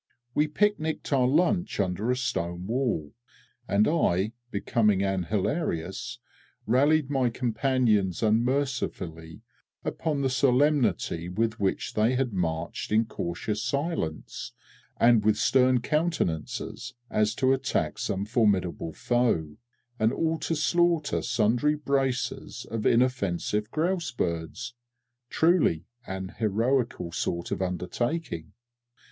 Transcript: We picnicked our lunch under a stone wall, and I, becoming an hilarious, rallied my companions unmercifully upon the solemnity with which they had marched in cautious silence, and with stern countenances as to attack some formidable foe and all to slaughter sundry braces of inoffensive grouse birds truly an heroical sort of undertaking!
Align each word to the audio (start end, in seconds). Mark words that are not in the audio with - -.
We 0.33 0.47
picnicked 0.47 1.13
our 1.13 1.27
lunch 1.27 1.79
under 1.79 2.09
a 2.09 2.17
stone 2.17 2.65
wall, 2.65 3.13
and 3.67 3.87
I, 3.87 4.31
becoming 4.49 5.03
an 5.03 5.25
hilarious, 5.25 6.17
rallied 6.65 7.11
my 7.11 7.29
companions 7.29 8.23
unmercifully 8.23 9.43
upon 9.85 10.21
the 10.23 10.29
solemnity 10.31 11.29
with 11.29 11.59
which 11.59 11.93
they 11.93 12.15
had 12.15 12.33
marched 12.33 12.91
in 12.91 13.05
cautious 13.05 13.61
silence, 13.61 14.53
and 14.99 15.23
with 15.23 15.37
stern 15.37 15.81
countenances 15.81 16.95
as 17.11 17.35
to 17.35 17.53
attack 17.53 17.99
some 17.99 18.25
formidable 18.25 18.93
foe 18.93 19.55
and 19.99 20.11
all 20.11 20.39
to 20.39 20.55
slaughter 20.55 21.21
sundry 21.21 21.75
braces 21.75 22.65
of 22.71 22.87
inoffensive 22.87 23.69
grouse 23.69 24.09
birds 24.09 24.73
truly 25.29 25.85
an 26.07 26.29
heroical 26.39 27.11
sort 27.11 27.51
of 27.51 27.61
undertaking! 27.61 28.53